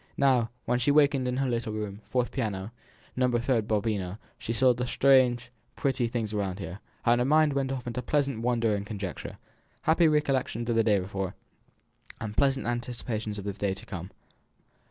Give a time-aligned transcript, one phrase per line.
[0.17, 2.71] Now, when she wakened in her little room, fourth piano,
[3.15, 3.27] No.
[3.27, 7.85] 36, Babuino, she saw the strange, pretty things around her, and her mind went off
[7.85, 9.37] into pleasant wonder and conjecture,
[9.83, 11.35] happy recollections of the day before,
[12.19, 14.09] and pleasant anticipations of the day to come.